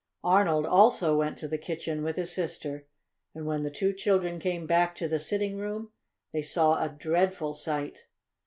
Arnold 0.23 0.65
also 0.65 1.15
went 1.15 1.37
to 1.37 1.47
the 1.47 1.59
kitchen 1.59 2.01
with 2.01 2.15
his 2.15 2.31
sister, 2.33 2.87
and 3.35 3.45
when 3.45 3.61
the 3.61 3.69
two 3.69 3.93
children 3.93 4.39
came 4.39 4.65
back 4.65 4.95
to 4.95 5.07
the 5.07 5.19
sitting 5.19 5.57
room 5.57 5.91
they 6.33 6.41
saw 6.41 6.83
a 6.83 6.89
dreadful 6.89 7.53
sight. 7.53 8.07